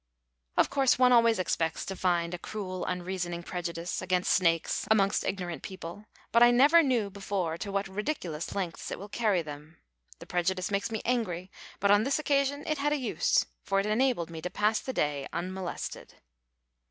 [0.57, 5.61] Of course, one always expects to find a cruel, unreasoning prejudice against snakes amongst ignorant
[5.61, 9.77] people, but I never knew before to what ridiculous lengths it will carry them.
[10.17, 13.85] The prejudice makes me angry, but on this occasion it had a use, for it
[13.85, 16.15] enabled me to pass the day unmolested.